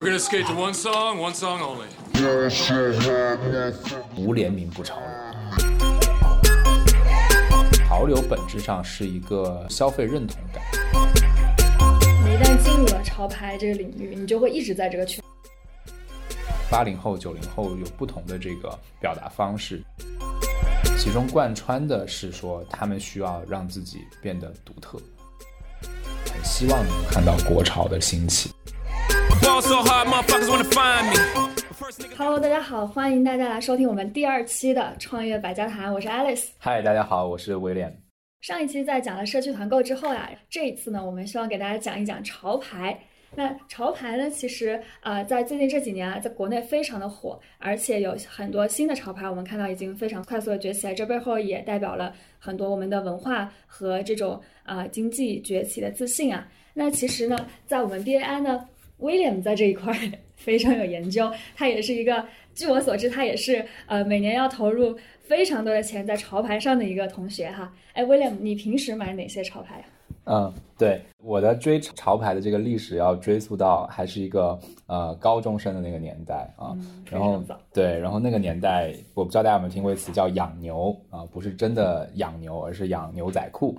[0.00, 1.88] We're gonna skate to one song, one song only.
[4.16, 5.08] 无联名不潮流。
[7.72, 10.62] 潮流本质上是一个消费认同感。
[12.24, 15.20] 你一旦进入了潮牌这个领域，你就会一直在这个圈。
[16.70, 19.82] 八零后、九零后有不同的这个表达方式，
[20.96, 24.96] 其中贯穿的是说他们需要让自己变得独特，
[26.32, 28.52] 很希望能看到国潮的兴起。
[32.16, 36.46] Hello，大家好，欢迎大家来收听我们第二期的创业百家谈，我是 Alice。
[36.58, 37.94] 嗨，大家好，我是威廉。
[38.40, 42.98] 上一期在讲了社区团购之后呀，这一次呢，我们希望给大家讲一讲潮牌。
[43.34, 50.94] 那潮牌呢，其实呃，在最近这几年啊，在国内非常的火，而且有很多新的潮牌，我们看到已经非常快速的崛起来。
[50.94, 56.48] 这背后也代表了很多我们的文化和这种呃经济崛起的自信啊。
[56.72, 58.66] 那其实呢，在我们 BAI 呢，
[58.98, 59.98] 威廉在这一块儿
[60.36, 67.72] 非常有研究，他也是一个，据我所知，他也是呃每年要投入非常多的钱在潮牌上的一个同学哈。
[67.92, 69.84] 哎，威廉，你平时买哪些潮牌呀、
[70.24, 83.76] 嗯，对，我的追潮牌的这个历史要追溯到还是一个呃高中生的那个年代啊，嗯然后对，然后那个年代我不知道大家有没有听过一词叫养牛啊，不是真的养牛，而是养牛仔裤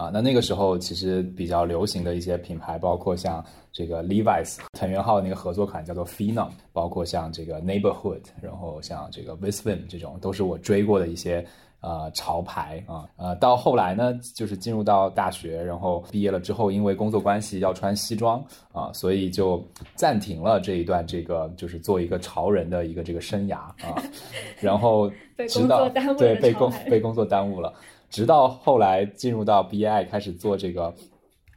[0.00, 0.10] 啊。
[0.12, 11.44] 那那个时候其实比较流行的一些品牌，包括像这个 Levi's 藤原浩的那个合作款叫做 Phenom，包括像这个 Neighborhood，然后像这个 Visvim 这种都是我追过的一些。
[11.82, 23.96] 呃，潮牌啊，呃，到后来呢，就是进入到大学，然后毕业了之后，因为工作关系要穿西装啊，所以就暂停了这一段这个就是做一个潮人的一个这个生涯啊，
[24.60, 27.72] 然后被工直到作耽误了对被工被工作耽误了，
[28.10, 30.92] 直到后来进入到 BI 开始做这个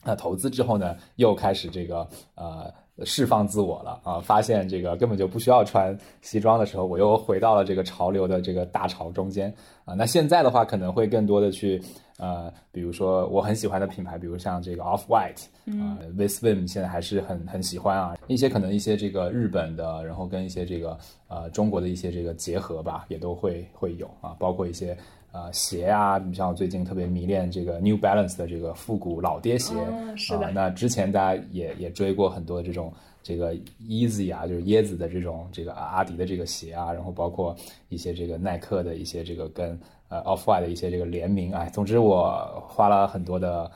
[0.04, 2.72] 呃投资之后呢，又开始这个呃
[3.04, 9.52] 释放自我了啊，发现这个根本就不需要穿西装的时候，我又回到了这个潮流的这个大潮中间
[9.84, 9.96] 啊。
[9.96, 11.82] 那现在的话，可能会更多的去
[12.18, 15.46] 呃，比如说我很喜欢的品牌，比如像这个 Off White
[15.82, 18.16] 啊、v i s v i m 现在还是很很喜欢啊。
[18.28, 20.96] 一些可能一些这个日本的，然后跟一些这个
[21.28, 24.96] 呃中国的一些这个结合吧，也都会会有啊，包括一些。
[25.34, 37.56] 呃，鞋啊，你像我最近特别迷恋这个 New Balance 的这个复古老爹鞋，哦是的啊那之前大家也也追过很多这种这个 Easy 啊，就是椰子的这种这个阿迪的这个鞋啊，然后包括
[37.90, 39.76] 一些这个耐克的一些这个跟
[40.08, 43.72] 呃 Off White 的一些这个联名，哎，总之我花了很多的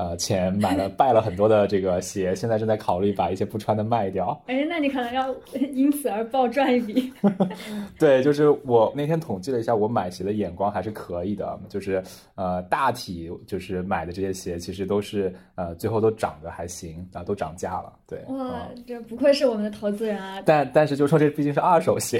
[0.00, 4.42] 呃钱买了败了很多的这个鞋，现在正在考虑把一些不穿的卖掉。
[4.46, 5.34] 哎，那你可能要
[5.74, 7.12] 因此而暴赚一笔。
[8.00, 12.02] 对，就是我那天统计了一下，我买鞋的眼光还是可以的，就是
[12.34, 17.92] 呃大体就是买的这些鞋，其实都是呃最后都涨得还行啊，都涨价了。
[18.06, 20.40] 对，哇嗯，这不愧是我们的投资人啊！
[20.46, 22.18] 但但是就说这毕竟是二手鞋，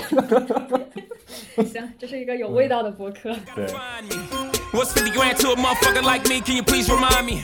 [1.65, 3.35] 行，这是一个有味道的博客。
[3.57, 3.67] 对。
[4.73, 6.41] What's 50 grand to a motherfucker like me?
[6.41, 7.41] Can you please remind me?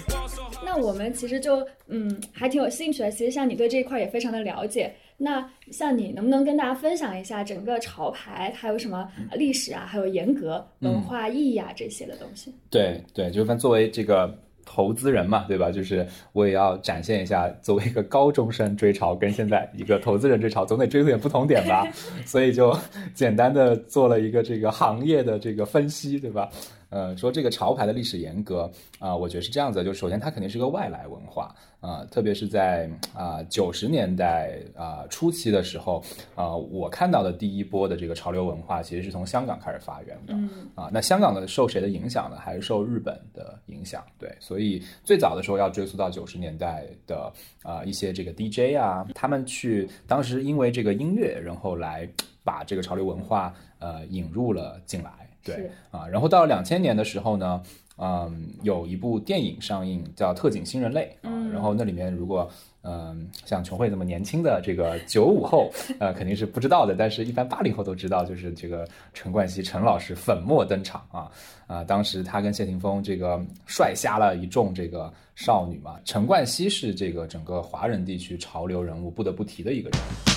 [0.77, 3.11] 那我们其实就嗯还挺有兴趣的。
[3.11, 4.93] 其实像你对这一块也非常的了解。
[5.19, 12.53] 那像你能不能跟大家分享一下整个潮牌它有什么历史啊，还有严格文化意义啊这些的东西？
[12.69, 15.71] 对对，就分作为这个投资人嘛，对吧？
[15.71, 21.91] 就是我也要展现一下，作为一个高中生追潮，跟现在一个投资人追潮，总得追出点不同点吧。
[22.27, 22.77] 所以就
[23.15, 26.51] 简单的做了一个这个行业的这个分析，对吧？
[26.89, 36.03] 呃，说这个潮牌的历史严格啊、我觉得是这样子，就首先它肯定是个外来文化啊、特别是在啊九十年代啊、初期的时候
[36.35, 40.35] 啊、我看到的第一波的这个潮流文化其实是从香港开始发源的。
[40.35, 42.37] 嗯啊，那香港的受谁的影响呢？
[42.39, 44.05] 还是受日本的影响？
[44.19, 47.33] 对，所以最早的时候要追溯到九十年代的
[47.63, 52.09] 啊、一些这个 DJ 啊，他们去当时因为这个音乐，然后来
[52.45, 55.26] 把这个潮流文化呃引入了进来。
[55.55, 57.63] 对啊，然后到了两千年的时候呢，
[57.99, 62.51] 嗯，有一部电影上映叫《特警新人类》啊，嗯然后那里面如果
[62.83, 71.31] 嗯像琼慧这么年轻的这个九五后，呃肯定是不知道的，但是一般八零后都知道，就是这个陈冠希陈老师粉墨登场啊
[71.67, 80.36] 啊，当时他跟谢霆锋这个帅瞎了一众这个少女嘛，陈冠希是这个整个华人地区潮流人物不得不提的一个人。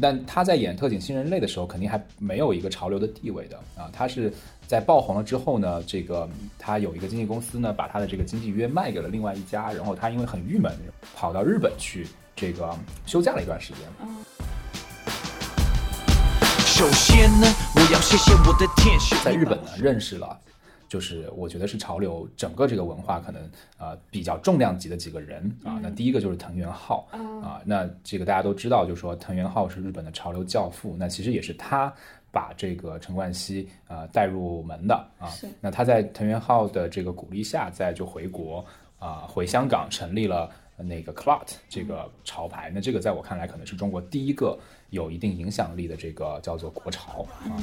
[0.00, 3.90] 但他在演《特警新人类》的时候，肯定还没有一个潮流的地位的啊。
[3.92, 4.32] 他是
[4.66, 10.72] 在爆红了之后呢，这个他有一个经纪公司呢，把他的这个经纪约卖给了另外一家，然后他因为很郁闷，
[11.14, 12.74] 跑到日本去这个
[13.04, 13.80] 休假了一段时间。
[16.64, 19.14] 首先呢，我要谢谢我的天使。
[19.22, 20.40] 在日本呢认识了
[20.90, 23.48] 就是我觉得是潮流整个这个文化可能
[23.78, 25.78] 呃比较重量级的几个人啊。
[25.80, 31.94] 那第一个就是藤原浩啊，那这个大家都知道，就是说藤原浩是日本的潮流教父，那其实也是他
[32.32, 35.30] 把这个陈冠希呃带入门的啊。
[35.60, 38.64] 那他在藤原浩的这个鼓励下，再就回国
[38.98, 42.68] 啊，回香港成立了那个 Clot 这个潮牌。
[42.74, 44.58] 那这个在我看来，可能是中国第一个。
[44.90, 47.56] 有一定影响力的这个叫做国潮啊。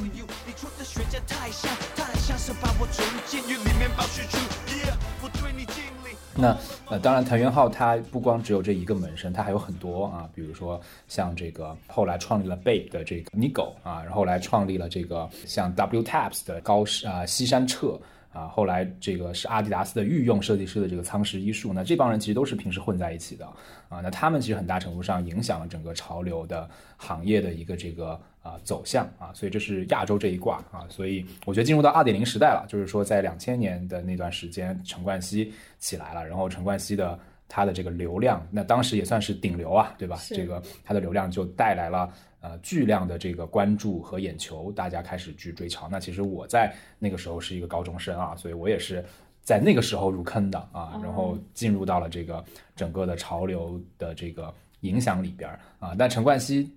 [6.39, 6.55] 那
[6.89, 17.99] 呃，当然，藤原浩他不光只有这一个门生，他还有很多啊，比如说像这个后来创立了 Bape 的这个 Nigo 啊，然后来创立了这个像 W Taps 的高啊西山彻。
[18.37, 23.43] 啊，后来这个是阿迪达斯的御用设计师的这个仓石一树，那这帮人其实都是平时混在一起的
[23.89, 23.99] 啊。
[23.99, 28.11] 那他们其实很大程度上影响了整个潮流的行业的一个这个
[28.43, 29.31] 啊走向啊。
[29.33, 30.85] 所以这是亚洲这一卦啊。
[30.87, 37.17] 所以我觉得进入到二点零时代了，就是说在两千年的那段时间，陈冠希起来了，然后陈冠希的
[37.49, 40.19] 他的这个流量，那当时也算是顶流啊，对吧？
[40.29, 42.13] 这个他的流量就带来了。
[42.47, 45.89] 呃，巨量的这个关注和眼球，大家开始去追潮。
[45.91, 49.03] 那其实我在那个时候是一个高中生啊，所以我也是
[49.41, 52.41] 在那个时候入坑的啊，然后进入到了这个
[52.73, 55.49] 整个的潮流的这个影响里边
[55.79, 55.93] 啊。
[55.99, 56.71] 但陈冠希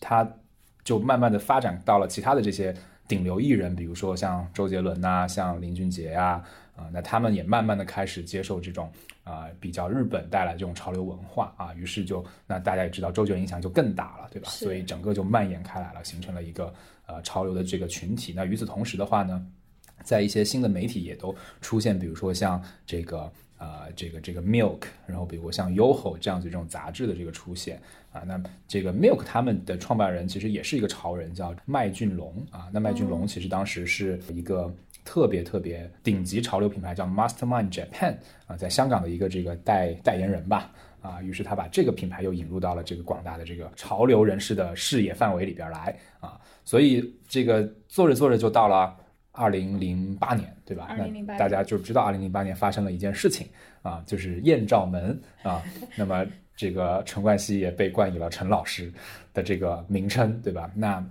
[0.00, 0.28] 他
[0.84, 2.72] 就慢慢的发展到了其他的这些
[3.08, 6.24] 顶流艺人，比如说像周杰伦呐，像林俊杰呀。
[6.24, 6.44] 啊，
[6.92, 8.92] 那他们也慢慢的开始接受这种
[9.24, 14.50] 啊比较日本带来这种潮流文化啊，于是就那大家也知道周杰伦影响就更大了，对吧？
[14.50, 16.72] 所以整个就蔓延开来了，形成了一个
[17.06, 18.32] 呃潮流的这个群体。
[18.36, 19.46] 那与此同时的话呢，
[20.02, 27.80] 在一些新的媒体也都出现，比如说像这个呃这个这个 Milk，然后比如像 YoHo 这样子这种杂志的这个出现
[28.12, 28.38] 啊，那
[28.68, 32.68] 这个 Milk 他们的创办人其实也是一个潮人，叫麦浚龙啊。
[32.70, 34.70] 那麦浚龙其实当时是一个。
[35.06, 38.16] 特别特别顶级潮流品牌叫 Mastermind Japan
[38.46, 40.70] 啊，在香港的一个这个代代言人吧
[41.00, 48.96] 啊，于是他把这个品牌又引入到了这个广大的这个潮流人士的视野范围里边来啊，所以这个做着做着就到了
[49.30, 50.88] 二零零八年，对吧？
[50.98, 53.46] 那大家就知道二零零八年发生了一件事情
[53.82, 55.62] 啊，就是艳照门啊，
[55.94, 56.26] 那么
[56.56, 58.92] 这个陈冠希也被冠以了陈老师
[59.32, 60.68] 的这个名称，对吧？
[60.74, 61.04] 那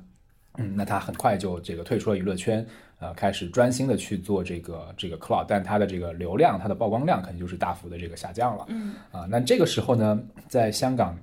[0.57, 2.65] 嗯，那他很快就这个退出了娱乐圈。
[2.99, 8.65] 呃，开始专心的去做这个这个 cloud，但它的这个流量、它的曝光量肯定就是大幅的这个下降了。
[8.69, 11.17] 嗯啊，那这个时候呢，在香港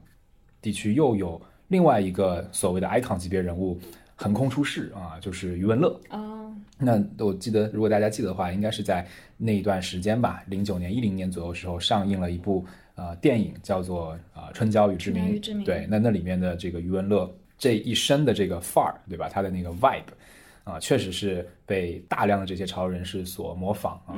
[0.60, 3.80] 地区又有另外一个所谓的 icon 级别人物
[4.14, 5.98] 横空出世啊，就是余文乐。
[6.10, 9.06] 哦，那我记得，如果大家记得的话，应该是在
[9.38, 12.64] 那一段时间吧，零九年、一零年左右时候上映了一部
[12.96, 15.40] 呃电影，叫做啊《春娇与志明》。
[15.64, 19.28] 对，那那里面的这个余文乐这一身的这个范儿，对吧？
[19.28, 20.02] 他的那个 vibe。
[20.64, 24.14] 啊，确实是被大量的这些潮人士所模仿啊。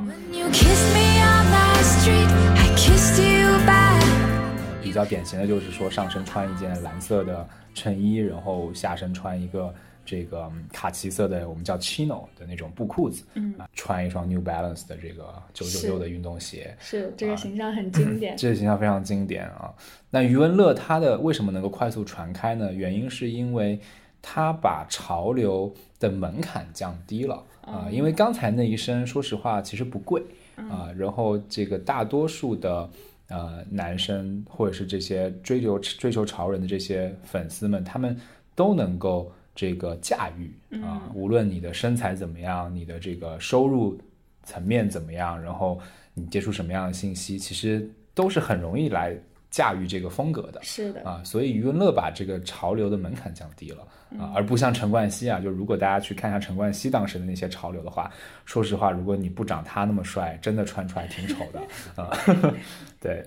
[4.83, 9.75] 比较典型的就是说，上身穿一件蓝色的衬衣，然后下身穿一个
[10.05, 19.73] 这个卡其色的，我们叫 chino 的那种布裤子，嗯，穿一双 New Balance 的这个九九六的运动鞋，是这个形象很经典， 这个形象非常经典啊。
[20.11, 22.71] 那余文乐他的为什么能够快速传开呢？
[22.71, 23.81] 原因是因为。
[24.27, 30.23] 他把潮流的门槛降低了啊，因为刚才那一身，说实话其实不贵
[30.57, 30.91] 啊。
[30.97, 32.89] 然后这个大多数的
[33.29, 38.19] 呃男生或者是这些追求追求潮人的这些粉丝们，他们
[38.55, 40.51] 都能够这个驾驭
[40.83, 41.03] 啊。
[41.15, 44.01] 无论你的身材怎么样，你的这个收入
[44.43, 45.79] 层面怎么样，然后
[46.15, 49.15] 你接触什么样的信息，其实都是很容易来。
[49.55, 53.87] 驾驭这个风格的，是的啊，所以余文乐把这个潮流的门槛降低了
[54.19, 58.11] 啊，而不像陈冠希啊，就如果大家去看一下陈冠希当时的那些潮流的话，
[58.45, 61.63] 说实话，如果你不长他那么帅，真的穿出来挺丑的
[62.03, 62.11] 啊。
[63.01, 63.25] 对，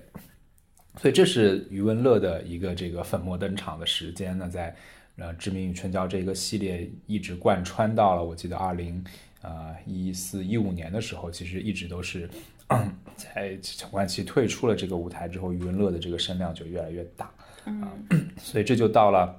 [0.98, 4.76] 所以这是余文乐的一个这个粉墨登场的时间呢，在
[5.16, 9.02] 呃《志明与春娇》这个系列一直贯穿到了我记得二零
[9.40, 12.28] 呃一四一五年的时候，其实一直都是。
[13.16, 17.30] 在陈冠希退出了这个舞台之后，余文乐的这个声量就越来越大
[17.64, 17.90] 啊，
[18.38, 19.34] 所以这就到了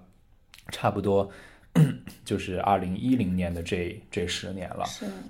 [0.71, 1.29] 差不多
[2.25, 4.83] 就是二零一零年的这这十年了。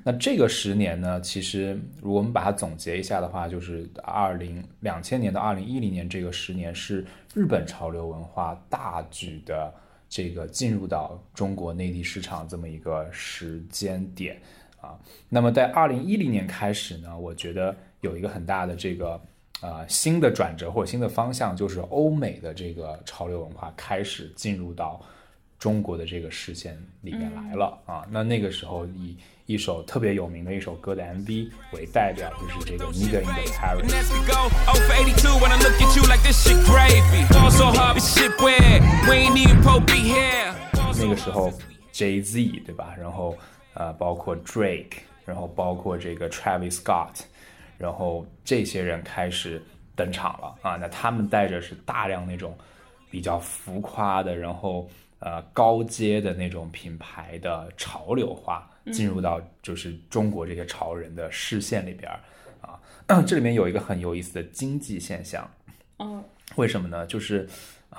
[0.03, 9.73] 那这个十年呢，其实如果我们把它总结一下的话，就是二零两千年到二零一零年这个十年是日本潮流文化大举的
[10.09, 14.41] 这个进入到中国内地市场这么一个时间点
[14.81, 14.97] 啊。
[15.29, 17.75] 那么在二零一零年开始呢，我觉得。
[18.01, 19.19] 有一个很大的这个
[19.59, 25.01] 呃新的转折或者新的方向，就是欧美的这个潮流文化开始进入到
[25.59, 28.07] 中国的这个视线里面来了、啊。
[28.09, 29.17] 那那个时候以
[29.47, 33.91] 一首特别有名的一首歌的 MV 为代表，就是这个 Nigga in the And Paris。
[33.91, 35.57] as we go, 0 for 82 when I
[38.39, 38.81] weird.
[39.09, 40.53] We ain't even Pope be here.
[40.97, 41.51] 那个时候
[41.91, 42.95] Jay Z 对吧？
[42.97, 43.37] 然后
[43.79, 47.21] 呃，包括 Drake，然后包括这个 Travis Scott，
[47.77, 49.61] 然后这些人开始
[49.95, 50.75] 登场了啊。
[50.75, 52.57] 那他们带着是大量那种
[53.09, 62.19] 比较浮夸的，然后呃高阶的那种品牌的潮流化，进入到就是中国这些潮人的视线里边儿
[62.59, 62.77] 啊。
[63.25, 65.49] 这里面有一个很有意思的经济现象，
[65.99, 66.21] 嗯
[66.55, 67.05] 为什么呢？
[67.07, 67.47] 就是，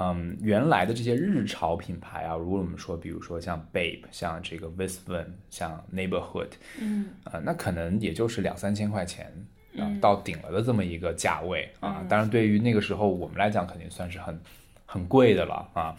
[0.00, 6.48] 嗯，原来的这些日潮品牌啊，如果我们说，比如说像 Babe，像这个 Visvin，像 Neighborhood，
[6.80, 9.30] 嗯呃，那可能也就是两三千块钱
[9.78, 12.02] 啊、到顶了的这么一个价位啊。
[12.08, 14.40] 当然，对于那个时候我们来讲，肯定算是很
[14.86, 15.94] 很贵的了啊。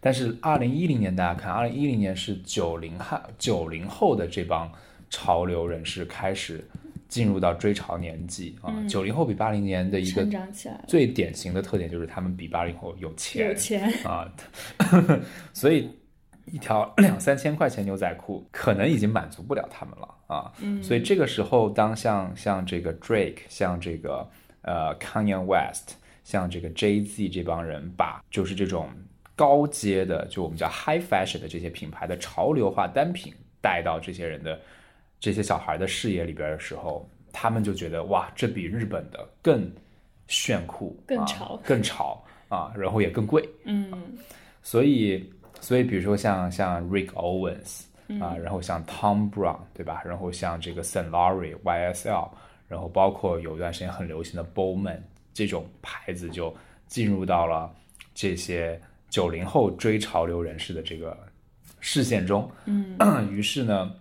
[0.00, 4.70] 但是二零一零年，大家看，二零一零年是九零后九零后的这帮
[5.08, 6.62] 潮流人士开始
[7.08, 8.74] 进入到追潮年纪啊。
[8.88, 10.26] 九零后比八零年的一个
[10.86, 14.30] 最典型的特点就是他们比八零后有钱，有钱，啊，
[15.52, 15.90] 所以
[16.46, 20.52] 一条两三千块钱牛仔裤可能已经满足不了他们了啊。
[20.60, 24.28] 嗯所以这个时候，当像像这个 Drake，像这个
[24.62, 28.88] 呃 Kanye West，像这个 Jay Z 这帮人把就是这种
[29.34, 34.60] 高阶的，就我们叫 high fashion 的这些品牌的潮流化单品带到这些人的
[35.20, 39.70] 这些小孩的视野里边的时候，他们就觉得哇，这比日本的更
[40.28, 43.48] 炫酷、啊更潮更潮啊，然后也更贵。
[43.64, 43.92] 嗯
[44.62, 47.82] 所以，所以比如说像像 Rick Owens
[48.20, 50.02] 啊，然后像 Tom Brown 对吧？
[50.04, 52.28] 然后像这个 Saint Laurent YSL，
[52.68, 54.98] 然后包括有一段时间很流行的 Bowman
[55.32, 56.54] 这种牌子，就
[56.88, 57.72] 进入到了
[58.14, 61.16] 这些九零后追潮流人士的这个
[61.80, 62.50] 视线中。
[62.64, 62.96] 嗯，
[63.30, 63.94] 于是呢，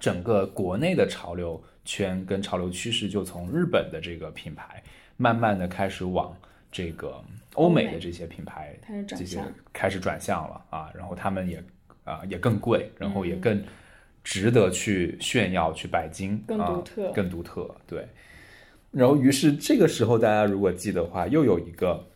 [0.00, 4.82] 整个国内的潮流圈跟潮流趋势就从日本的这个品牌，
[5.16, 6.36] 慢慢的开始往
[6.70, 7.22] 这个
[7.54, 9.52] 欧美的这些品牌这些向。
[9.72, 11.62] 开始转向了啊，然后他们也
[12.04, 13.64] 啊、也更贵，然后嗯也更
[14.22, 17.12] 值得去炫耀、去拜金，更啊独特。
[17.12, 18.06] 更独特，对。
[18.90, 22.06] 然后，于是这个时候，大家如果记得的话，又有一个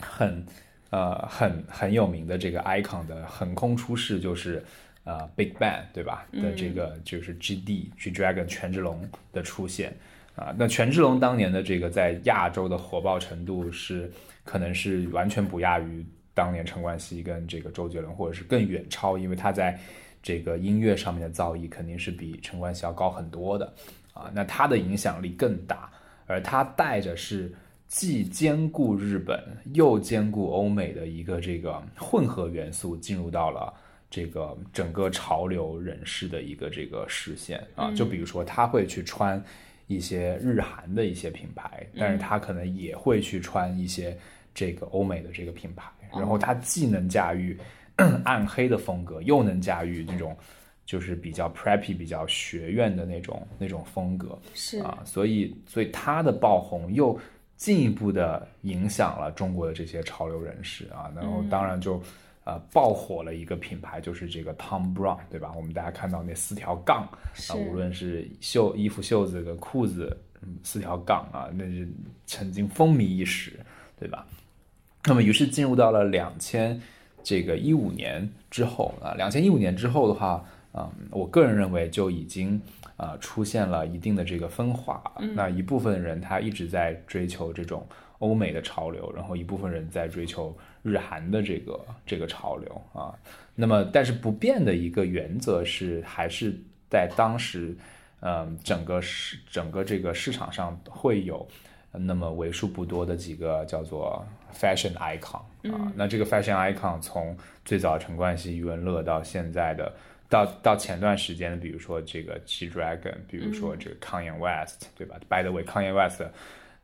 [0.00, 0.44] 很
[0.90, 4.64] 呃很很有名的这个 icon 的横空出世，就是
[5.04, 6.26] 呃 Big Bang 对吧？
[6.32, 9.94] 的这个就是 GD G Dragon 权志龙的出现
[10.34, 14.10] 啊、那权志龙当年的这个在亚洲的火爆程度是
[14.44, 19.78] 可能是完全不亚于当年陈冠希跟这个周杰伦，或者是更远超，因为他在
[20.22, 23.70] 这个音乐上面的造诣肯定是比陈冠希要高很多的
[24.14, 24.30] 啊。
[24.32, 25.92] 那他的影响力更大，
[26.26, 27.54] 而他带着是
[27.86, 29.38] 既兼顾日本
[29.74, 33.70] 又兼顾欧美的一个这个混合元素，进入到了
[34.12, 37.90] 这个整个潮流人士的一个这个视线啊。
[37.92, 39.42] 就比如说，他会去穿
[39.86, 44.14] 一些日韩的一些品牌，但是他可能也会去穿一些
[44.54, 47.58] 这个欧美的这个品牌，然后他既能驾驭
[48.22, 50.36] 暗黑的风格，又能驾驭这种
[50.84, 54.38] 就是比较 preppy、比较学院的那种那种风格。
[54.52, 57.18] 是啊，所以所以他的爆红又
[57.56, 61.98] 进一步的影响了中国的这些潮流人士啊，然后当然就。
[62.44, 65.52] 呃，爆火了一个品牌，就是这个 Tom Brown，对吧？
[65.56, 67.08] 我们大家看到那四条杠
[67.48, 71.88] 啊，无论是袖衣服袖子跟裤子，嗯，四条杠啊，那是
[72.26, 73.60] 曾经风靡一时，
[73.96, 74.26] 对吧？
[75.04, 76.80] 那么于是进入到了两千
[77.22, 80.44] 这个一五年之后啊，两千一五年之后的话，
[80.74, 82.60] 嗯，我个人认为就已经
[82.96, 85.00] 啊、呃出现了一定的这个分化。
[85.34, 87.86] 那一部分人他一直在追求这种
[88.22, 93.12] 欧美的潮流，然后一部分人在追求日韩的这个这个潮流啊。
[93.54, 96.56] 那么但是不变的一个原则是，还是
[96.88, 97.76] 在当时，
[98.20, 101.46] 嗯，整个市整个这个市场上会有。
[101.94, 107.36] 那么为数不多的几个叫做 fashion icon 啊，那这个 fashion icon 从
[107.66, 109.92] 最早陈冠希、余文乐到现在的，
[110.26, 116.22] 到到前段时间，比如说这个 G Dragon，比如说这个 Kanye West，、对吧？By the way，Kanye West，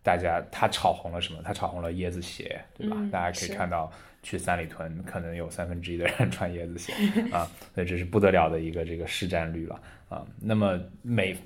[0.03, 1.41] 大家他炒红了什么？
[1.45, 2.97] 他炒红了椰子鞋，对吧？
[2.99, 6.93] 嗯大家可以看到去三里屯，可能有三分之一的人穿椰子鞋
[7.31, 10.27] 啊，所以这是不得了的一个这个市占率了啊。
[10.41, 11.37] 那么每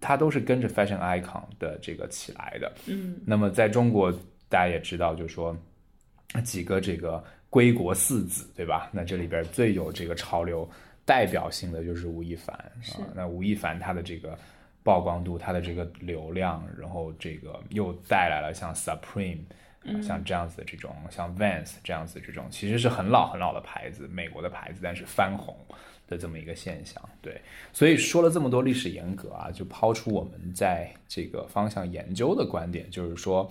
[0.00, 2.72] 它都是跟着 fashion icon 的这个起来的。
[2.86, 4.12] 嗯，那么在中国，
[4.48, 5.56] 大家也知道，就是说
[6.42, 8.90] 几个这个归国四子，对吧？
[8.92, 10.68] 那这里边最有这个潮流
[11.04, 13.08] 代表性的就是吴亦凡是啊。
[13.14, 14.38] 那吴亦凡他的这个
[14.82, 19.38] 曝光度，它的这个流量，然后这个又带来了像 Supreme。
[19.84, 25.56] 啊像这样子的这种，像 Vans 这样子这种，其实是很老很老的牌子，美国的牌子，但是翻红
[26.06, 27.02] 的这么一个现象。
[27.20, 27.40] 对，
[27.72, 33.50] 所以说了这么多历史沿革啊，就抛出我们在这个方向研究的观点，就是说，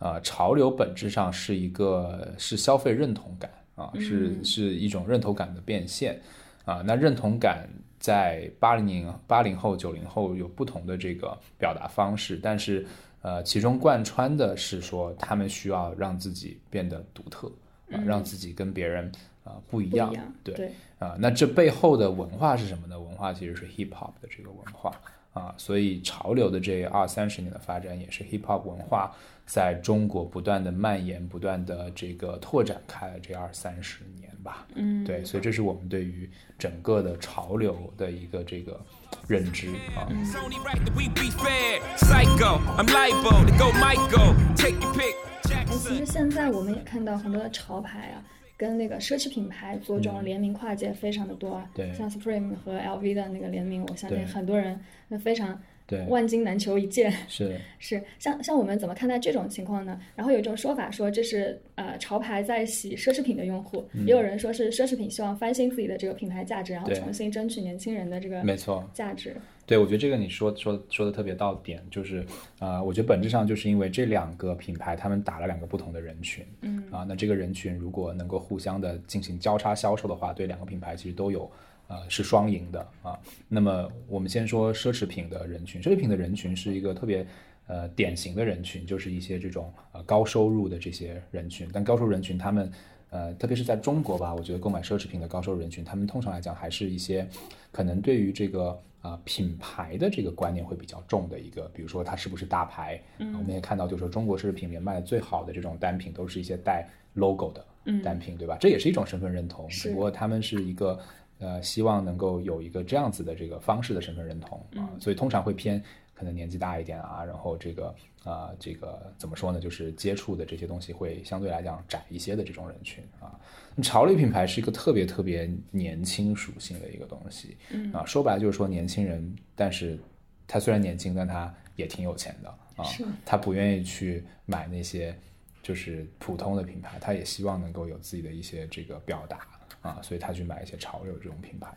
[0.00, 6.20] 呃，潮流本质上是一个是消费认同感啊，是是一种认同感的变现
[6.66, 6.82] 啊。
[6.84, 7.66] 那认同感
[8.00, 12.84] 在八零年八零后、九零后有不同的这个表达方式，但是
[13.22, 17.46] 呃，其中贯穿的是说，他们需要让自己变得独特
[17.92, 19.12] 啊，让自己跟别人
[19.44, 20.08] 啊、不一样。
[20.08, 22.98] 不一样对对啊，那这背后的文化是什么呢？
[22.98, 24.90] 文化其实是 hip hop 的这个文化
[25.32, 29.14] 啊，所以潮流的这二三十年的发展也是 hip hop 文化
[29.46, 34.66] 在中国不断的蔓延、不断的这个拓展开了这二三十年吧。
[34.74, 38.80] 嗯，对，所以这是我们对于整个的潮流的一个这个
[39.28, 40.08] 认知啊。
[40.10, 41.80] It's only right that we be fair.
[41.96, 44.34] Psycho, I'm liable to go Michael.
[44.56, 45.14] Take your pick.
[45.52, 48.22] 哎，其实现在我们也看到很多的潮牌啊，
[48.60, 51.64] 跟那个奢侈品牌做这种联名跨界非常的多啊。
[51.64, 57.10] 嗯对像 Supreme 和 LV 的那个联名，我相信很多人那非常对万金难求一件。
[57.26, 59.98] 是 是像像我们怎么看待这种情况呢？
[60.14, 68.86] 然后有一种说法说这是呃潮牌在洗奢侈品的用户，也有人说是奢侈品希望翻新自己的这个品牌价值，然后重新争取年轻人的这个没错。
[68.92, 69.34] 价值。
[69.70, 72.26] 对，我觉得这个你说说说的特别到点，就是
[72.58, 81.48] 呃，我觉得本质上就是因为这两个品牌他们打了两个不同的人群，嗯啊，那这个人群如果能够互相的进行交叉销售的话，对两个品牌其实都有
[81.86, 83.16] 呃是双赢的啊。
[83.46, 87.24] 那么我们先说奢侈品的人群，奢侈品的人群是一个特别。
[87.66, 92.68] 呃，典型的人群就是一些这种呃高收入的这些人群，但高收入人群他们
[93.10, 97.24] 呃，特别是在中国吧，我觉得购买奢侈品的高收入人群，他们通常来讲还是一些
[97.70, 107.64] 可能对于这个啊、呃品牌的这个观念会比较重的一个，比如说它是不是大牌，嗯、我们也看到就是说中国奢侈品里面卖的最好的这种单品都是一些带 logo 的
[108.02, 108.56] 单品，对吧？
[108.60, 110.98] 这也是一种身份认同，只不过他们是一个。
[111.42, 115.82] 呃，希望能够有一个这样子的这个方式的身份认同啊，所以通常会偏
[116.20, 123.40] 可能年纪大一点啊，然后这个啊、这个怎么说呢，就是接触的这些东西会相对来讲窄一些的这种人群啊。
[123.74, 129.98] 那潮流品牌是一个特别特别年轻属性的一个东西，嗯啊，说白了就是说年轻人，但是
[130.46, 132.84] 他虽然年轻，但他也挺有钱的啊，
[133.24, 135.16] 他不愿意去买那些
[135.62, 139.48] 就是普通的品牌，他也希望能够有自己的一些这个表达
[139.80, 141.68] 啊，所以他去买一些潮流这种品牌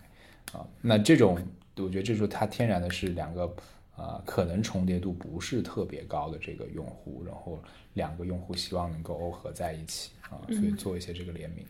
[0.52, 0.68] 啊。
[0.82, 1.40] 那这种
[1.78, 3.52] 我觉得这时候它天然的是两个
[3.96, 7.62] 啊、可能重叠度不是特别高的这个用户，然后
[7.94, 11.64] 两个用户希望能够耦合在一起啊，所以做一些这个联名。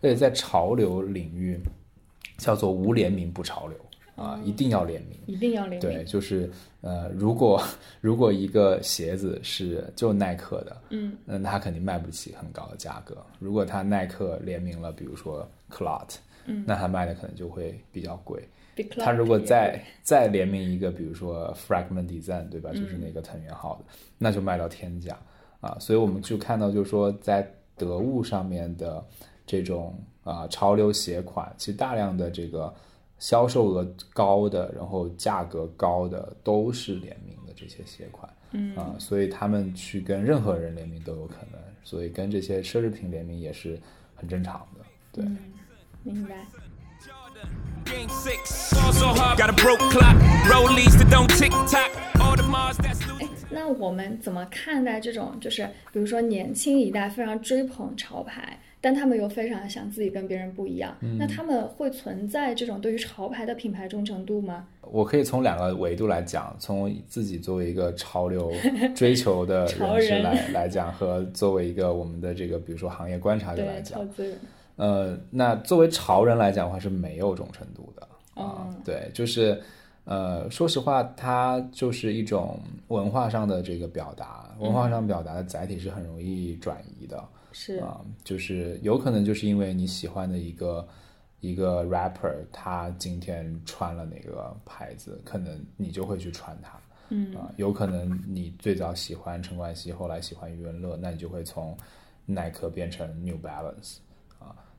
[0.00, 1.58] 而且在潮流领域
[2.38, 3.78] 叫做无联名不潮流
[4.14, 5.18] 啊，一定要联名。
[5.26, 5.80] 一定要联名。
[5.80, 7.62] 对，就是呃，如果
[8.00, 13.24] 如果一个鞋子是就耐克的，嗯，那它肯定卖不起很高的价格。
[13.38, 18.42] 如果它耐克联名了，比如说 Clot，嗯，那它卖的可能就会比较贵。
[18.98, 22.70] 它如果再再联名一个，比如说 Fragment Design，对吧？
[22.72, 23.84] 就是那个藤原浩的，
[24.18, 25.18] 那就卖到天价
[25.60, 25.76] 啊！
[25.80, 29.02] 所以我们就看到，就是说在得物上面的
[29.46, 32.72] 这种啊潮流鞋款，其实大量的这个
[33.18, 43.80] 销售额高的，然后价格高的都是联名的这些鞋款，嗯啊，所以他们去跟任何人联名都有可能，所以跟这些奢侈品联名也是
[44.14, 45.24] 很正常的，对。
[46.02, 46.46] 明白。
[53.50, 61.16] 那我们怎么看待这种，就是比如说年轻一代非常追捧潮牌，但他们又非常想自己跟别人不一样，嗯。
[61.18, 64.66] 那他们会存在这种对于潮牌的品牌忠诚度吗？
[64.82, 68.52] 我可以从两个维度来讲，从自己作为一个潮流
[68.94, 70.22] 追求的 潮人士人。
[70.22, 74.06] 来来讲，和作为一个我们的这个比如说行业观察者来，讲。
[74.76, 78.02] 呃，那作为潮人来讲的话是没有忠诚度的
[78.34, 79.60] 啊、哦对，就是
[80.04, 87.22] 呃，说实话，它就是一种文化上的这个表达，文化上表达的载体是很容易转移的。
[87.58, 90.86] 是啊、就是有可能就是因为你喜欢的一个
[91.40, 96.78] 一个 rapper，他今天穿了哪个牌子，可能你就会去穿它。
[97.08, 101.74] 嗯啊、有可能你最早喜欢陈冠希，后来喜欢余文乐，那你就会从
[102.26, 104.05] 耐克变成 New Balance 啊。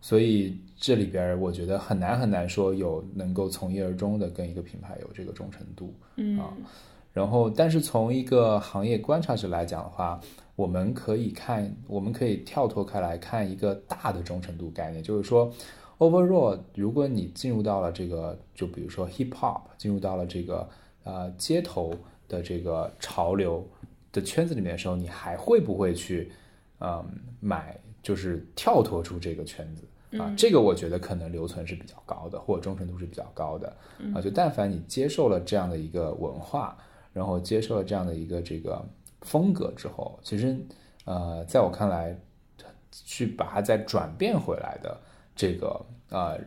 [0.08, 5.93] 所以这里边我觉得很难很难说有能够从一而终的跟一个品牌有这个忠诚度。
[6.15, 6.56] 嗯啊。
[7.12, 10.17] 然后，但是从一个行业观察者来讲的话，
[10.56, 15.54] 我们可以看，我们可以跳脱开来看一个大的忠诚度概念，就是说
[15.98, 20.65] ，overall，如果你进入到了这个，就比如说 hip hop，进入到了这个
[21.04, 21.93] 呃街头
[22.30, 23.67] 的这个潮流
[24.13, 26.32] 的圈子里面的时候，你还会不会去
[26.80, 27.06] 嗯
[27.41, 29.84] 买就是跳脱出这个圈子
[30.17, 33.76] 啊，这个我觉得可能留存是比较高的，或者忠诚度是比较高的
[34.13, 34.22] 啊。
[34.22, 36.78] 就但凡你接受了这样的一个文化，
[37.12, 38.82] 然后接受了这样的一个这个
[39.22, 40.58] 风格之后，其实
[41.06, 42.17] 呃，在我看来，
[42.91, 44.98] 去把它再转变回来的
[45.36, 46.39] 这个呃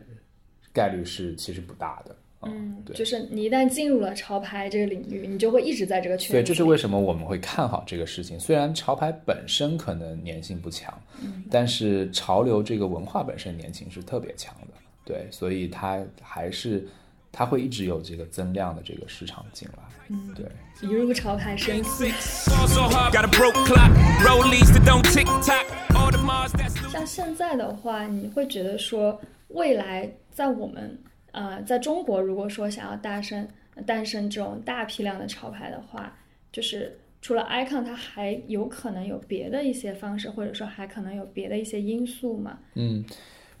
[0.73, 2.15] 概率是其实不大的。
[2.43, 6.43] 嗯，对就是你一旦进入了潮牌这个领域，你就会一直在这个圈子里。
[6.43, 8.39] 对，这是为什么我们会看好这个事情。
[8.39, 14.73] 虽然潮牌本身可能粘性不强，嗯但是潮流这个文化本身粘性是特别强的。
[15.03, 16.87] 对，所以它还是
[17.31, 19.83] 它会一直有这个增量的这个市场进来。
[20.09, 20.45] 嗯，对。
[20.81, 22.05] 一入潮牌深似。
[22.05, 23.91] Fall so hard, got a broke clock.
[24.25, 25.65] Rollies that don't tick tock.
[25.93, 30.97] All the Mars that's 像现在的话，你会觉得说，未来在我们
[31.31, 33.47] 呃，在中国，如果说想要诞生
[33.85, 36.17] 诞生这种大批量的潮牌的话，
[36.51, 42.59] 就是除了 icon，它还有可能有别的一些方式，或者说还可能有别的一些因素嘛？
[42.75, 43.05] 嗯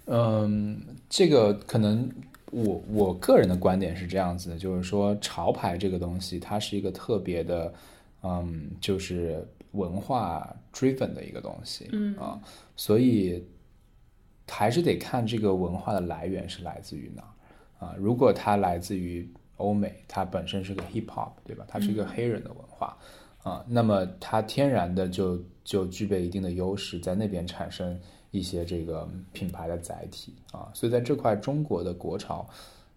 [0.05, 2.09] 嗯，这个可能
[2.51, 7.73] 我我个人的观点是这样子的，就是说潮牌这个东西，它是一个特别的，
[8.23, 12.41] 嗯，就是文化 driven 的一个东西，嗯啊，
[12.75, 13.45] 所以
[14.49, 17.23] 还是得看这个文化的来源是来自于哪
[17.81, 17.95] 儿啊。
[17.97, 21.65] 如果它来自于欧美，它本身是个 hip hop，对吧？
[21.67, 22.97] 它是一个黑人的文化。
[23.43, 32.47] 啊，那么它天然的就就具备一定的优势，在那边产生一些这个品牌的载体啊，所以在这块中国的国潮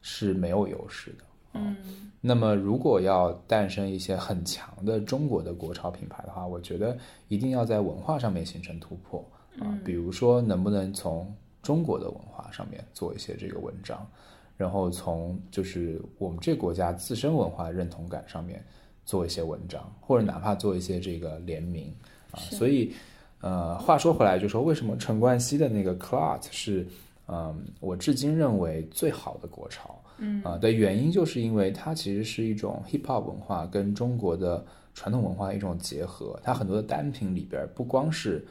[0.02, 1.24] 是没有优势的。
[1.54, 1.74] 嗯，
[2.20, 6.94] 那么如果要诞生一些很强的中国的国潮品牌的话，我觉得
[7.28, 9.24] 一定要在文化上面形成突破
[9.60, 14.06] 啊，比如说能不能从中国的文化上面做一些这个文章，
[14.56, 18.64] 然后从就是我们这个国家自身文化认同感上面。
[19.06, 21.94] 做一些文章，或者哪怕做一些这个联名
[22.30, 22.90] 啊，所以，
[23.42, 26.86] 呃，话说回来，就说为什么陈冠希的那个 Clot 是，
[27.28, 34.64] 嗯，我至今认为最好的国潮，嗯啊的原因，就是因为它其实是一种 hip hop 文化跟中国的
[34.94, 38.42] 传统文化一种结合，它很多的单品里边不光是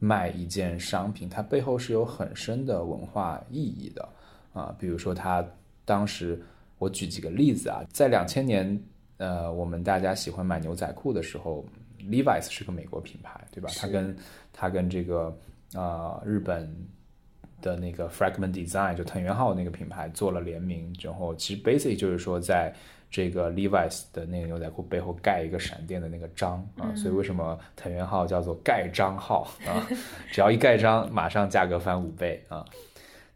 [0.00, 4.08] 卖一件商品，它背后是有很深的文化意义的
[4.52, 5.44] 啊，比如说他
[5.84, 6.40] 当时，
[6.78, 8.80] 我举几个例子啊，在两千年。
[9.22, 11.62] 呃，我们大家喜欢买牛仔裤的时候
[11.98, 13.68] ，Levi's 是个美国品牌，对吧？
[13.76, 14.16] 它跟
[14.50, 15.38] 它跟这个
[15.74, 16.74] 呃日本
[17.60, 22.74] 的那个 Fragment Design 就藤原浩那个品牌做了联名，然后其实 basic 就是说在
[23.10, 29.84] 这个 Levi's 的那个牛仔裤背后盖一个闪电的那个章啊，所以为什么藤原浩叫做盖章号啊？
[30.32, 32.64] 只要一盖章，马上价格翻五倍啊！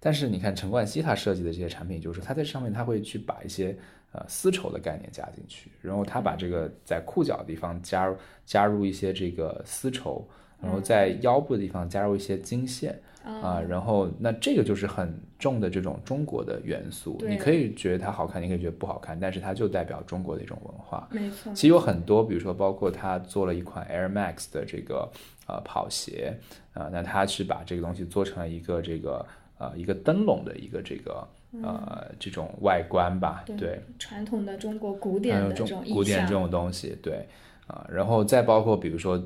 [0.05, 3.75] 但是你看陈冠希他设计的这些产品，就是他在上面他会去把一些
[4.13, 8.15] 呃丝绸的概念加进去，然后他把这个在裤脚的地方加入
[8.45, 10.23] 加入一些这个丝绸，
[10.61, 21.09] 然后在腰部的地方加入一些金线啊，然后那这个就是很重的这种中国的元素，你可以觉得它好看，你可以觉得不好看，但是它就代表中国的一种文化。
[21.11, 25.11] 没错，其实有很多，比如说包括他做了一款 Air Max 的这个
[25.47, 26.39] 呃跑鞋
[26.75, 29.25] 啊，那他是把这个东西做成了一个这个。
[29.65, 31.27] 呃，一个灯笼的一个这个
[31.63, 37.27] 呃这种外观吧，对，传统的中国古典的这种古典这种东西，对，
[37.67, 39.23] 啊，然后再包括比如说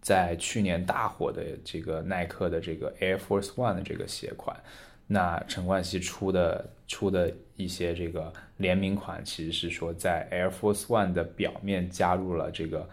[0.00, 4.56] 在去年大火的这个耐克的这个 Air Force One 的这个鞋款，
[5.06, 12.88] 那陈冠希出的出的一些这个联名款，其实是说在 Air Force One 的表面加入了这个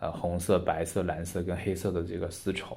[0.00, 2.76] 呃红色、白色、蓝色跟黑色的这个丝绸。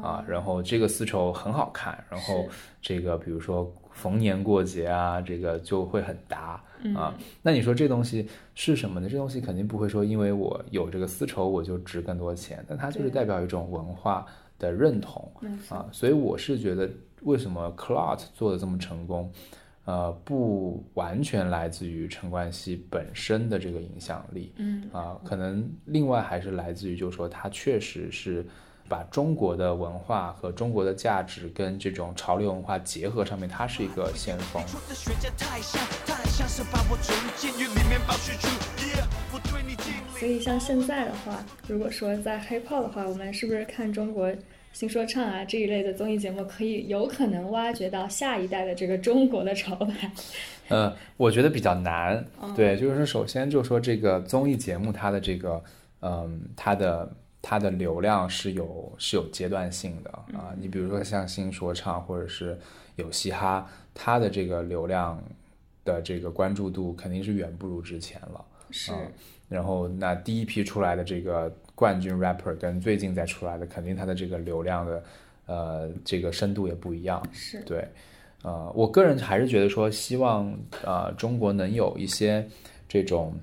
[0.00, 2.48] 啊，然后这个丝绸很好看，然后
[2.80, 6.62] 这个比如说逢年过节啊，这个就会很搭
[6.96, 7.14] 啊。
[7.42, 9.08] 那你说这东西是什么呢？
[9.08, 14.24] 这东西肯定不会说，因为我有这个丝绸我就值更多钱，但它就是代表一种文化
[14.58, 15.30] 的认同
[15.68, 15.86] 啊。
[15.92, 16.88] 所以我是觉得，
[17.22, 19.30] 为什么 Clot 做的这么成功，
[19.84, 28.46] 呃，不完全来自于陈冠希本身的这个影响力，嗯啊，可能另外还是来自于，就是说他确实是。
[28.92, 34.62] 把中国的文化和中国的价值跟这种潮流文化结合上面，它是一个先锋。
[40.18, 44.30] 所以像现在的话，如果说在 hip hop 的话，我们是不是看中国
[44.74, 50.12] 新说唱啊这一类的综艺节目，可以有可能挖掘到下一代的这个中国的潮牌？
[50.68, 52.22] 呃，我觉得比较难。
[52.54, 55.64] 对，就是说，首先就说这个综艺节目它的这个，
[56.02, 57.10] 嗯，它的。
[57.42, 62.56] 它的流量是有是有阶段性的啊，你比如说像新说唱或者是
[62.94, 65.20] 有嘻哈，它的这个流量
[65.84, 68.44] 的这个关注度肯定是远不如之前了。
[68.70, 68.92] 是。
[69.48, 75.04] 然后那第一批出来的这个冠军 rapper 跟最近再出来的，肯定他的这个流量的
[75.44, 77.22] 呃这个深度也不一样。
[77.32, 77.86] 是对，
[78.44, 82.48] 呃，我个人还是觉得说，希望呃中国能有一些
[82.88, 83.34] 这种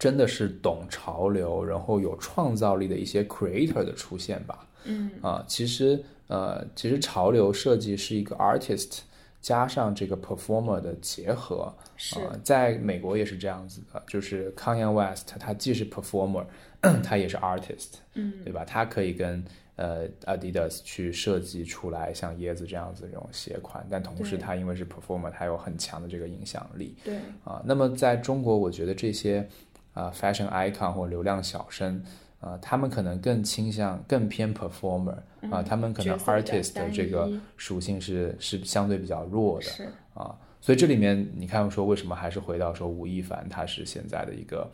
[0.00, 4.66] 真的是懂潮流，然后有创造力的一些 creator 的出现吧。
[4.84, 9.00] 嗯啊，其实呃，其实潮流设计是一个 artist
[9.42, 11.70] 加上这个 performer 的结合。
[11.98, 16.46] 是啊，在美国也是这样子的，就是 Kanye West 他既是 performer，
[17.04, 18.64] 他也是 artist，嗯对吧？
[18.64, 19.44] 他可以跟
[19.76, 26.96] 呃 Adidas 去设计出来像椰子这样子这种鞋款，但同时对他因为是 performer，他有很强的这个影响力。
[27.04, 29.46] 对啊，那么在中国，我觉得这些
[29.92, 32.02] 啊、fashion icon 或流量小生
[32.40, 35.16] 啊、他们可能更倾向更偏 performer
[35.50, 44.70] 啊、他们可能 artist 的这个属性是是相对比较弱的是啊，所以这里面你看说为什么还是回到说吴亦凡他是现在的一个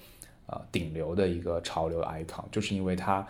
[0.46, 3.26] 啊、顶流的一个潮流 icon，就是因为他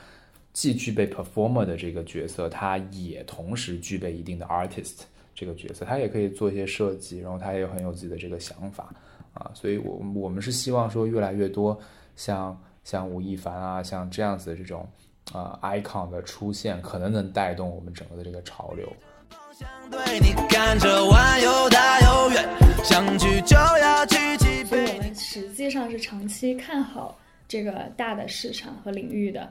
[0.53, 5.01] 既具备 performer 的这个角色，他也同时具备一定的 artist
[5.35, 8.94] 这个角色，他也可以做一些设计，然后他也很有自己的这个想法
[9.37, 11.79] 啊，所以我我们是希望说越来越多
[12.16, 14.87] 像像吴亦凡啊，像这样子的这种
[15.33, 18.87] 啊、icon 的出现，可能能带动我们整个的这个潮流。
[19.53, 22.49] 想对你看着弯又大又远，
[22.85, 24.87] 想去就要去起飞。
[24.87, 27.18] 所以我们实际上是长期看好
[27.49, 29.51] 这个大的市场和领域的。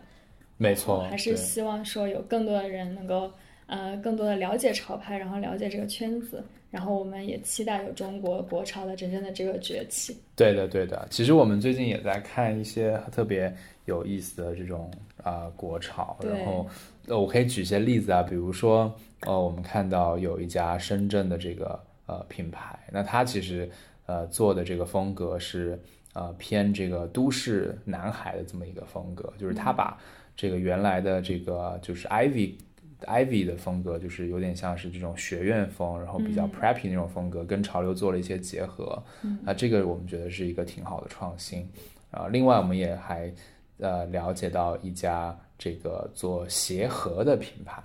[0.57, 3.29] 没错，还是希望说有更多的人能够
[3.67, 10.17] 呃更多的了解潮牌，然后了解这个圈子，然后我们也期待有中国国潮的真正的这个崛起。
[10.35, 11.07] 对的，对的。
[11.09, 13.53] 其实我们最近也在看一些特别
[13.85, 14.91] 有意思的这种
[15.23, 16.67] 啊、国潮，然后
[17.07, 23.69] 呃我可以举一些例子啊，比如说呃，我们看到有一家深圳的这个呃品牌，那它其实
[24.05, 25.79] 呃做的这个风格是
[26.13, 29.97] 呃偏这个都市男孩的这么一个风格，就是他把
[30.35, 32.53] 这个原来的这个就是 Ivy。
[33.01, 39.01] Ivy 的风格就是有点像是这种学院风，然后比较 preppy 那种风格，跟潮流做了一些结合。
[39.45, 41.67] 啊，这个我们觉得是一个挺好的创新。
[42.11, 43.31] 啊，另外我们也还
[43.79, 47.83] 呃了解到一家这个做鞋盒的品牌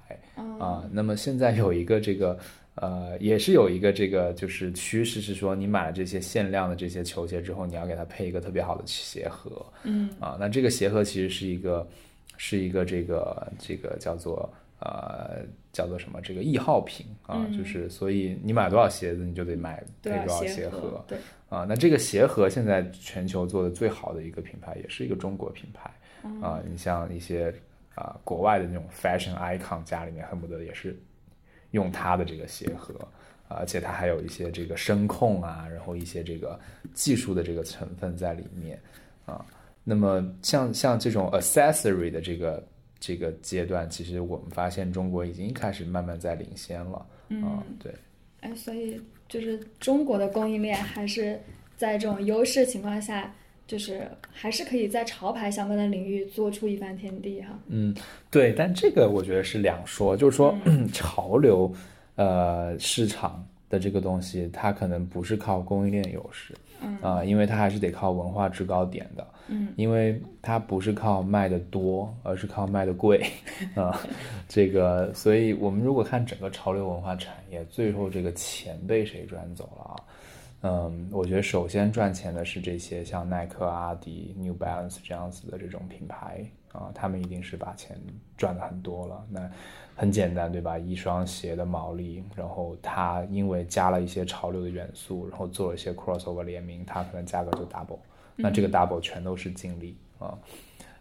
[0.58, 2.38] 啊，那么现在有一个这个
[2.76, 9.66] 呃，也是有一个这个就是趋势是说，你买了这些限量的这些球鞋之后，你要给它配一个特别好的鞋盒。
[9.82, 11.86] 嗯啊，那这个鞋盒其实是一个
[12.36, 14.48] 是一个这个这个叫做
[14.80, 21.04] 呃叫做什么这个易耗品啊，就是所以你买多少鞋子，你就得买多少鞋鞋盒。
[21.06, 25.90] 对，啊，那这个鞋盒现在全球做的最好的一个品牌，也是一个中国品牌
[26.24, 26.60] 嗯啊。
[26.68, 27.54] 你像一些
[27.94, 30.98] 啊国外的那种 fashion icon 家里面，恨不得也是
[31.70, 32.94] 用它的这个鞋盒，
[33.46, 36.58] 啊而且它还有一些这个声控啊，然后一些这个
[36.94, 38.80] 技术的这个成分在里面
[39.26, 39.44] 啊。
[39.82, 42.62] 那么像像这种 accessory 的这个
[43.00, 47.06] 这个阶段，其实我们发现中国已经开始慢慢在领先了
[47.42, 47.64] 啊。
[47.82, 47.92] 对。
[48.42, 51.40] 哎，所以就是中国的供应链还是
[51.76, 53.34] 在这种优势情况下，
[53.66, 57.58] 就是还是可以在潮牌相关的领域做出一番天地哈。
[57.68, 57.94] 嗯，
[58.30, 60.56] 对，但这个我觉得是两说，就是说、
[60.92, 61.70] 潮流
[62.16, 73.24] 呃市场的这个东西，它可能不是靠供应链优势，嗯啊、因为它还是得靠文化制高点的，嗯，因为它不是靠卖的多，而是靠卖的贵
[73.74, 74.00] 啊、
[74.48, 79.96] 这个，所以我们如果看整个潮流文化产业，最后这个钱被谁赚走了啊？
[80.62, 87.98] 嗯，我觉得首先赚钱的是这些像耐克、阿迪、New Balance 这样子的这种品牌啊，他们一定是把钱
[88.36, 89.24] 赚的很多了。
[89.30, 89.50] 那
[89.96, 90.78] 很简单，对吧？
[90.78, 97.98] 一双鞋的毛利，然后它因为加了一些潮流的元素，然后做了一些 crossover 联名，它可能价格就 double，
[98.42, 100.38] 那这个 double 全都是净利啊。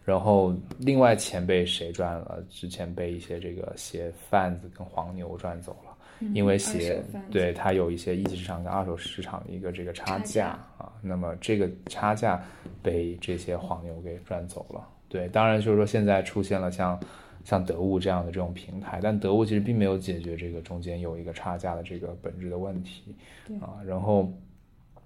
[0.05, 2.43] 然后另外钱被谁赚了？
[2.49, 5.95] 之前被一些这个鞋贩子跟黄牛赚走了。
[6.33, 12.43] 因为鞋对它有一些一级市场跟二手市场的一个这个差价啊，那么这个差价
[12.83, 14.85] 被这些黄牛给赚走了。
[15.07, 16.99] 对，当然就是说现在出现了像
[17.45, 23.15] 像得物这样的这种平台，但得物其实并没有解决这个中间有一个差价的这个本质的问题
[23.61, 23.79] 啊。
[23.85, 24.29] 然后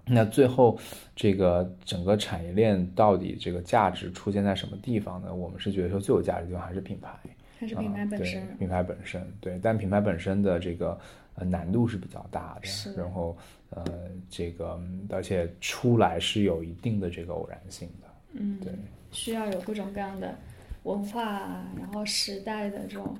[0.06, 0.78] 那最后
[1.16, 5.34] 这个整个产业链到底这个价值出现在什么地方呢？
[5.34, 7.08] 我们是觉得说最有价值的地方还是品牌。
[7.56, 10.98] 还是品牌本身品牌本身对，但品牌本身的这个
[11.36, 13.34] 呃难度是比较大的，是然后
[13.70, 13.84] 呃
[14.28, 18.72] 这个嗯而且出来是有一定的这个偶然性的，嗯，对，
[19.12, 20.36] 需要有各种各样的
[20.82, 23.16] 文化，然后时代的这种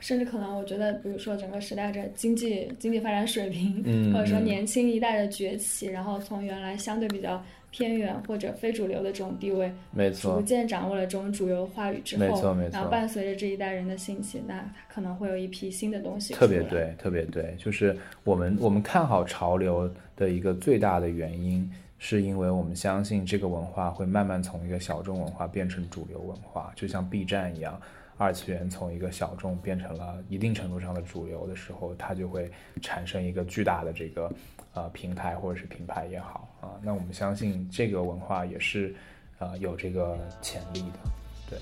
[0.00, 16.60] 甚至可能我觉得，比如说整个时代这经济经济发展水平，嗯或者说嗯年轻一代的崛起，然后从原来相对比较偏远或者非主流的这种地位，没错逐，渐掌握了这种主流话语之后，没错没错然后伴随着这一代人的兴起，那可能会有一批新的东西特别。
[16.62, 27.80] 对，特别对，就是我们我们看好潮流的一个最大的原因，是因为我们相信这个文化会慢慢从一个小众文化变成主流文化，就像 B 站一样。
[28.20, 32.52] 二次元从一个小众变成了一定程度上的主流的时候，它就会
[32.82, 34.30] 产生一个巨大的这个
[34.74, 36.76] 呃平台或者是品牌也好啊。
[36.82, 38.94] 那我们相信这个文化也是
[39.38, 40.98] 呃有这个潜力的，
[41.48, 41.58] 对。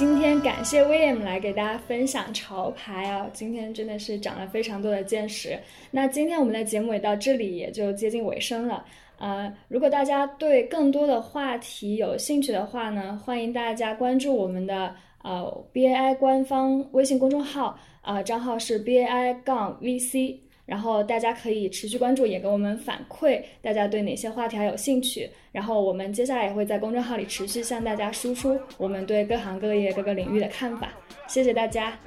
[0.00, 5.60] 今天感谢 William 来给大家分享潮牌啊，今天真的是长了非常多的见识。
[5.90, 8.82] 那今天我们的节目也到这里也就接近尾声了。
[9.18, 20.38] 呃，如果大家对更多的话题有兴趣的话呢，欢迎大家关注我们的呃 BAI 官方微信公众号，啊、账号是 BAI 杠 VC。
[20.70, 25.28] 然后大家可以持续关注，也给我们反馈大家对哪些话题还有兴趣。
[25.50, 30.92] 然后我们接下来也会在公众号里持续向大家输出我们对各行各业各个领域的看法。
[31.26, 31.98] 谢谢大家。